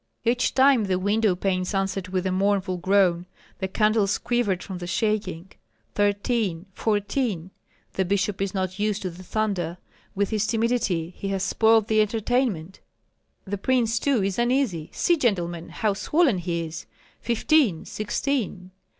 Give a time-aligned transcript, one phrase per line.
[0.25, 3.27] Each time the window panes answered with a mournful groan.
[3.59, 5.51] The candles quivered from the shaking.
[5.93, 7.51] "Thirteen, fourteen!
[7.93, 9.77] The bishop is not used to the thunder.
[10.15, 12.79] With his timidity he has spoiled the entertainment;
[13.45, 14.89] the prince too is uneasy.
[14.91, 16.87] See, gentlemen, how swollen he is!
[17.21, 18.71] Fifteen, sixteen!